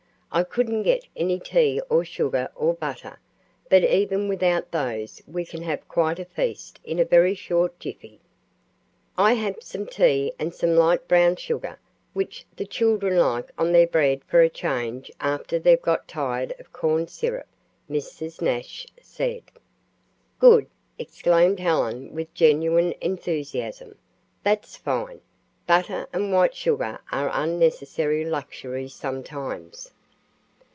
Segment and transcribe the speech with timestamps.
[0.33, 3.19] "I couldn't get any tea or sugar or butter,
[3.69, 8.21] but even without those we can have quite a feast in a very short jiffy."
[9.17, 11.77] "I have some tea and some light brown sugar,
[12.13, 16.71] which the children like on their bread for a change after they've got tired of
[16.71, 17.47] corn syrup,"
[17.89, 18.41] Mrs.
[18.41, 19.43] Nash said.
[20.39, 23.97] "Good!" exclaimed Helen with genuine enthusiasm.
[24.43, 25.19] "That's fine!
[25.67, 29.91] Butter and white sugar are unnecessary luxuries sometimes.